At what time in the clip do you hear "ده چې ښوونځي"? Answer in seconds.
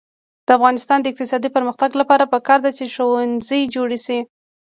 2.65-3.61